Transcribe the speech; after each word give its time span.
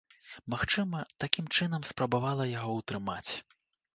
Магчыма, 0.53 1.01
такім 1.25 1.45
чынам 1.59 1.85
спрабавала 1.91 2.47
яго 2.53 2.71
ўтрымаць. 2.79 3.31